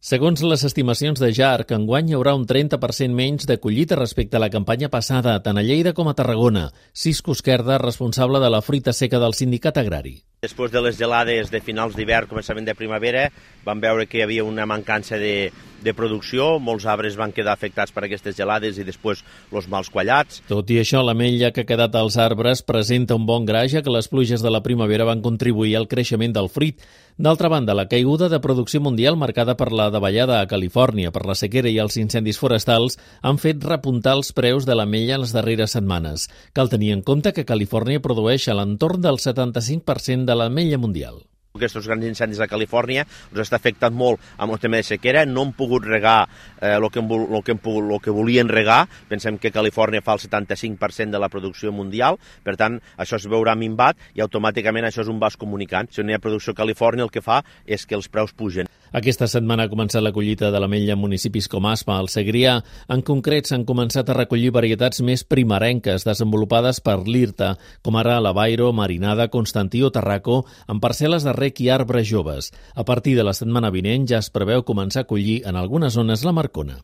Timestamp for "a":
4.38-4.40, 5.58-5.64, 6.06-6.12, 30.40-30.46, 38.48-38.58, 42.40-42.48, 56.54-56.62, 64.08-64.16, 72.74-72.84, 75.04-75.08